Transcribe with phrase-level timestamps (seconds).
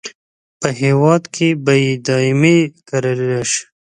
[0.59, 1.73] په هیواد کې به
[2.07, 2.57] دایمي
[2.87, 3.61] کراري راشي.